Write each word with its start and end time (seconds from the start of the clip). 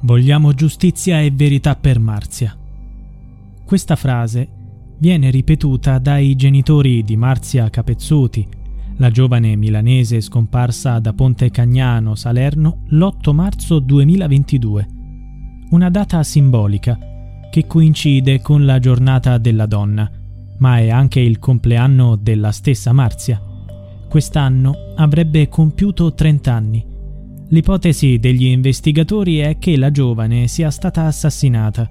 Vogliamo 0.00 0.52
giustizia 0.52 1.20
e 1.20 1.32
verità 1.32 1.74
per 1.74 1.98
Marzia. 1.98 2.56
Questa 3.64 3.96
frase 3.96 4.48
viene 4.98 5.28
ripetuta 5.30 5.98
dai 5.98 6.36
genitori 6.36 7.02
di 7.02 7.16
Marzia 7.16 7.68
Capezzuti, 7.68 8.46
la 8.98 9.10
giovane 9.10 9.56
milanese 9.56 10.20
scomparsa 10.20 11.00
da 11.00 11.12
Ponte 11.12 11.50
Cagnano, 11.50 12.14
Salerno, 12.14 12.84
l'8 12.90 13.32
marzo 13.32 13.80
2022. 13.80 14.88
Una 15.70 15.90
data 15.90 16.22
simbolica 16.22 16.96
che 17.50 17.66
coincide 17.66 18.40
con 18.40 18.64
la 18.64 18.78
giornata 18.78 19.36
della 19.38 19.66
donna, 19.66 20.08
ma 20.58 20.78
è 20.78 20.90
anche 20.90 21.18
il 21.18 21.40
compleanno 21.40 22.14
della 22.14 22.52
stessa 22.52 22.92
Marzia. 22.92 23.42
Quest'anno 24.08 24.92
avrebbe 24.94 25.48
compiuto 25.48 26.14
30 26.14 26.52
anni 26.52 26.96
L'ipotesi 27.50 28.18
degli 28.18 28.44
investigatori 28.44 29.38
è 29.38 29.56
che 29.58 29.78
la 29.78 29.90
giovane 29.90 30.48
sia 30.48 30.70
stata 30.70 31.06
assassinata. 31.06 31.90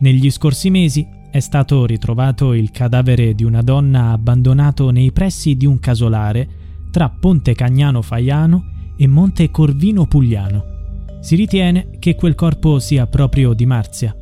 Negli 0.00 0.30
scorsi 0.30 0.68
mesi 0.68 1.06
è 1.30 1.40
stato 1.40 1.86
ritrovato 1.86 2.52
il 2.52 2.70
cadavere 2.70 3.34
di 3.34 3.44
una 3.44 3.62
donna 3.62 4.10
abbandonato 4.10 4.90
nei 4.90 5.10
pressi 5.10 5.56
di 5.56 5.64
un 5.64 5.80
casolare 5.80 6.48
tra 6.90 7.08
Ponte 7.08 7.54
Cagnano 7.54 8.02
Faiano 8.02 8.92
e 8.98 9.06
Monte 9.06 9.50
Corvino 9.50 10.06
Pugliano. 10.06 10.72
Si 11.20 11.34
ritiene 11.34 11.96
che 11.98 12.14
quel 12.14 12.34
corpo 12.34 12.78
sia 12.78 13.06
proprio 13.06 13.54
di 13.54 13.64
Marzia. 13.64 14.14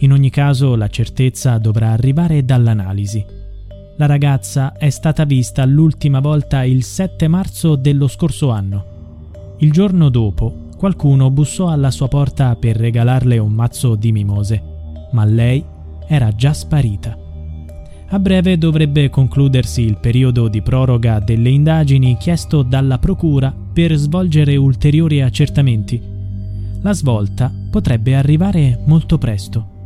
In 0.00 0.10
ogni 0.10 0.30
caso 0.30 0.74
la 0.74 0.88
certezza 0.88 1.56
dovrà 1.58 1.92
arrivare 1.92 2.44
dall'analisi. 2.44 3.24
La 3.96 4.06
ragazza 4.06 4.72
è 4.72 4.90
stata 4.90 5.24
vista 5.24 5.64
l'ultima 5.64 6.18
volta 6.18 6.64
il 6.64 6.82
7 6.82 7.28
marzo 7.28 7.76
dello 7.76 8.08
scorso 8.08 8.50
anno. 8.50 8.87
Il 9.60 9.72
giorno 9.72 10.08
dopo 10.08 10.66
qualcuno 10.76 11.30
bussò 11.30 11.68
alla 11.68 11.90
sua 11.90 12.06
porta 12.06 12.54
per 12.54 12.76
regalarle 12.76 13.38
un 13.38 13.52
mazzo 13.52 13.96
di 13.96 14.12
mimose, 14.12 14.62
ma 15.10 15.24
lei 15.24 15.64
era 16.06 16.32
già 16.32 16.52
sparita. 16.52 17.18
A 18.10 18.18
breve 18.20 18.56
dovrebbe 18.56 19.10
concludersi 19.10 19.82
il 19.82 19.98
periodo 19.98 20.46
di 20.46 20.62
proroga 20.62 21.18
delle 21.18 21.50
indagini 21.50 22.16
chiesto 22.16 22.62
dalla 22.62 22.98
Procura 22.98 23.52
per 23.72 23.94
svolgere 23.96 24.54
ulteriori 24.54 25.20
accertamenti. 25.22 26.00
La 26.80 26.92
svolta 26.94 27.52
potrebbe 27.70 28.14
arrivare 28.14 28.80
molto 28.86 29.18
presto. 29.18 29.76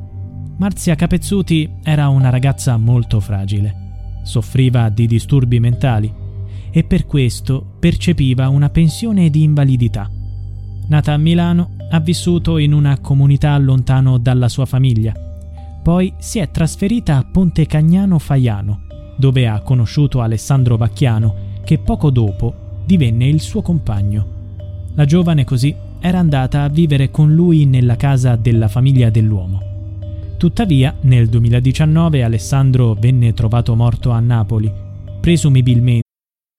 Marzia 0.58 0.94
Capezzuti 0.94 1.78
era 1.82 2.08
una 2.08 2.28
ragazza 2.28 2.76
molto 2.76 3.20
fragile. 3.20 4.20
Soffriva 4.22 4.90
di 4.90 5.06
disturbi 5.06 5.58
mentali 5.58 6.20
e 6.72 6.84
per 6.84 7.06
questo 7.06 7.64
percepiva 7.78 8.48
una 8.48 8.70
pensione 8.70 9.28
di 9.28 9.42
invalidità. 9.42 10.10
Nata 10.88 11.12
a 11.12 11.18
Milano, 11.18 11.76
ha 11.90 12.00
vissuto 12.00 12.56
in 12.56 12.72
una 12.72 12.98
comunità 12.98 13.56
lontano 13.58 14.16
dalla 14.16 14.48
sua 14.48 14.64
famiglia. 14.64 15.12
Poi 15.82 16.14
si 16.18 16.38
è 16.38 16.50
trasferita 16.50 17.18
a 17.18 17.24
Ponte 17.24 17.66
Cagnano 17.66 18.18
Faiano, 18.18 18.80
dove 19.16 19.46
ha 19.46 19.60
conosciuto 19.60 20.22
Alessandro 20.22 20.76
Vacchiano, 20.76 21.34
che 21.64 21.78
poco 21.78 22.10
dopo 22.10 22.80
divenne 22.86 23.28
il 23.28 23.40
suo 23.40 23.60
compagno. 23.60 24.40
La 24.94 25.04
giovane 25.04 25.44
così 25.44 25.74
era 26.00 26.18
andata 26.18 26.62
a 26.62 26.68
vivere 26.68 27.10
con 27.10 27.34
lui 27.34 27.66
nella 27.66 27.96
casa 27.96 28.36
della 28.36 28.68
famiglia 28.68 29.10
dell'uomo. 29.10 29.70
Tuttavia, 30.38 30.96
nel 31.02 31.28
2019 31.28 32.24
Alessandro 32.24 32.94
venne 32.94 33.32
trovato 33.34 33.76
morto 33.76 34.10
a 34.10 34.18
Napoli, 34.18 34.72
presumibilmente 35.20 36.01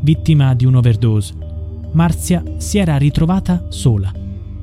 Vittima 0.00 0.54
di 0.54 0.64
un'overdose. 0.64 1.34
Marzia 1.92 2.42
si 2.58 2.78
era 2.78 2.96
ritrovata 2.96 3.66
sola, 3.70 4.12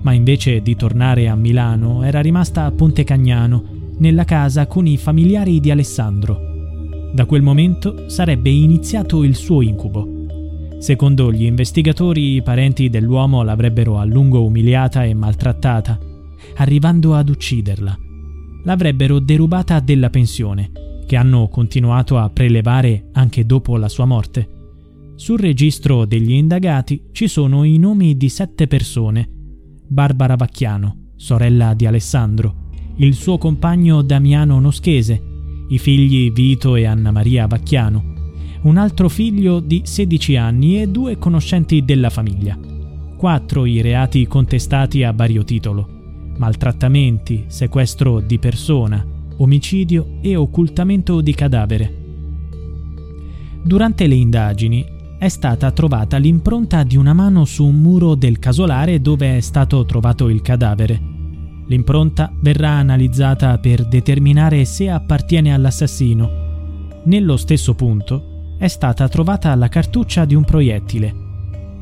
ma 0.01 0.13
invece 0.13 0.61
di 0.61 0.75
tornare 0.75 1.27
a 1.27 1.35
Milano 1.35 2.03
era 2.03 2.21
rimasta 2.21 2.65
a 2.65 2.71
Ponte 2.71 3.03
Cagnano, 3.03 3.77
nella 3.97 4.23
casa 4.23 4.67
con 4.67 4.87
i 4.87 4.97
familiari 4.97 5.59
di 5.59 5.69
Alessandro. 5.69 6.39
Da 7.13 7.25
quel 7.25 7.41
momento 7.41 8.07
sarebbe 8.09 8.49
iniziato 8.49 9.23
il 9.23 9.35
suo 9.35 9.61
incubo. 9.61 10.07
Secondo 10.79 11.31
gli 11.33 11.43
investigatori, 11.43 12.35
i 12.35 12.41
parenti 12.41 12.89
dell'uomo 12.89 13.43
l'avrebbero 13.43 13.97
a 13.97 14.05
lungo 14.05 14.45
umiliata 14.45 15.03
e 15.03 15.13
maltrattata, 15.13 15.99
arrivando 16.55 17.15
ad 17.15 17.27
ucciderla. 17.27 17.97
L'avrebbero 18.63 19.19
derubata 19.19 19.81
della 19.81 20.09
pensione, 20.09 20.71
che 21.05 21.17
hanno 21.17 21.49
continuato 21.49 22.17
a 22.17 22.29
prelevare 22.29 23.09
anche 23.11 23.45
dopo 23.45 23.75
la 23.75 23.89
sua 23.89 24.05
morte. 24.05 24.58
Sul 25.19 25.37
registro 25.37 26.05
degli 26.05 26.31
indagati 26.31 27.09
ci 27.11 27.27
sono 27.27 27.65
i 27.65 27.77
nomi 27.77 28.15
di 28.15 28.29
sette 28.29 28.67
persone. 28.67 29.29
Barbara 29.85 30.37
Vacchiano, 30.37 31.09
sorella 31.17 31.73
di 31.73 31.85
Alessandro, 31.85 32.69
il 32.95 33.13
suo 33.15 33.37
compagno 33.37 34.01
Damiano 34.01 34.61
Noschese, 34.61 35.21
i 35.67 35.77
figli 35.77 36.31
Vito 36.31 36.77
e 36.77 36.85
Anna 36.85 37.11
Maria 37.11 37.47
Vacchiano, 37.47 38.13
un 38.61 38.77
altro 38.77 39.09
figlio 39.09 39.59
di 39.59 39.81
16 39.83 40.37
anni 40.37 40.81
e 40.81 40.87
due 40.87 41.17
conoscenti 41.17 41.83
della 41.83 42.09
famiglia. 42.09 42.57
Quattro 43.17 43.65
i 43.65 43.81
reati 43.81 44.25
contestati 44.25 45.03
a 45.03 45.11
vario 45.11 45.43
titolo. 45.43 45.85
Maltrattamenti, 46.37 47.43
sequestro 47.47 48.21
di 48.21 48.39
persona, 48.39 49.05
omicidio 49.35 50.19
e 50.21 50.37
occultamento 50.37 51.19
di 51.19 51.33
cadavere. 51.33 51.95
Durante 53.61 54.07
le 54.07 54.15
indagini 54.15 54.97
è 55.19 55.27
stata 55.27 55.69
trovata 55.71 56.15
l'impronta 56.15 56.83
di 56.83 56.95
una 56.95 57.11
mano 57.11 57.43
su 57.43 57.65
un 57.65 57.75
muro 57.75 58.15
del 58.15 58.39
casolare 58.39 59.01
dove 59.01 59.35
è 59.35 59.41
stato 59.41 59.83
trovato 59.83 60.29
il 60.29 60.41
cadavere. 60.41 60.97
L'impronta 61.67 62.31
verrà 62.39 62.69
analizzata 62.69 63.57
per 63.57 63.85
determinare 63.85 64.63
se 64.63 64.89
appartiene 64.89 65.53
all'assassino. 65.53 67.01
Nello 67.03 67.35
stesso 67.35 67.75
punto 67.75 68.55
è 68.57 68.69
stata 68.69 69.09
trovata 69.09 69.53
la 69.55 69.67
cartuccia 69.67 70.23
di 70.23 70.35
un 70.35 70.45
proiettile. 70.45 71.27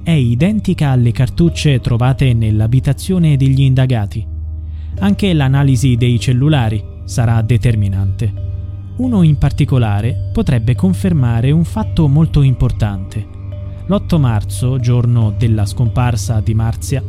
è 0.02 0.12
identica 0.12 0.90
alle 0.90 1.12
cartucce 1.12 1.80
trovate 1.80 2.34
nell'abitazione 2.34 3.38
degli 3.38 3.62
indagati. 3.62 4.26
Anche 5.00 5.34
l'analisi 5.34 5.96
dei 5.96 6.20
cellulari 6.20 6.84
sarà 7.04 7.42
determinante. 7.44 8.47
Uno 8.98 9.22
in 9.22 9.38
particolare 9.38 10.30
potrebbe 10.34 10.74
confermare 10.74 11.52
un 11.52 11.64
fatto 11.64 12.08
molto 12.08 12.42
importante. 12.42 13.26
L'8 13.86 14.20
marzo, 14.20 14.80
giorno 14.80 15.36
della 15.38 15.68
scomparsa 15.68 16.40
di 16.40 16.56
Marzia, 16.56 17.04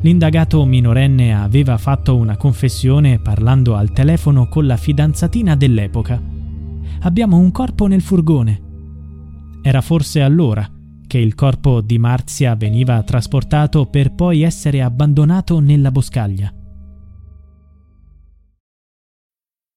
l'indagato 0.00 0.64
minorenne 0.64 1.32
aveva 1.32 1.78
fatto 1.78 2.16
una 2.16 2.36
confessione 2.36 3.20
parlando 3.20 3.76
al 3.76 3.92
telefono 3.92 4.48
con 4.48 4.66
la 4.66 4.76
fidanzatina 4.76 5.54
dell'epoca. 5.54 6.20
Abbiamo 7.02 7.38
un 7.38 7.52
corpo 7.52 7.86
nel 7.86 8.02
furgone. 8.02 8.60
Era 9.62 9.80
forse 9.80 10.20
allora 10.20 10.68
che 11.06 11.18
il 11.18 11.36
corpo 11.36 11.80
di 11.80 11.98
Marzia 11.98 12.56
veniva 12.56 13.00
trasportato 13.04 13.86
per 13.86 14.12
poi 14.12 14.42
essere 14.42 14.82
abbandonato 14.82 15.60
nella 15.60 15.92
boscaglia. 15.92 16.52